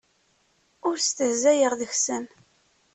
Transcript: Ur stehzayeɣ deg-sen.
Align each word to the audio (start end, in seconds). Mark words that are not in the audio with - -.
Ur 0.87 0.95
stehzayeɣ 0.99 1.73
deg-sen. 1.79 2.25